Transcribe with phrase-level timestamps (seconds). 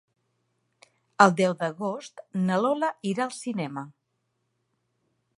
[1.25, 3.83] El deu d'agost na Lola irà al cinema.